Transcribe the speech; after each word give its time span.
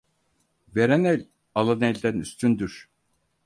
Veren 0.77 1.03
el, 1.05 1.27
alan 1.55 1.81
elden 1.81 2.19
üstündür. 2.19 2.89